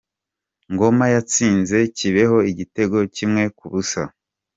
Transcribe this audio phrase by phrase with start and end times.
[0.73, 4.03] Ngoma yatsinze Kibeho igitego kimwe ku busa.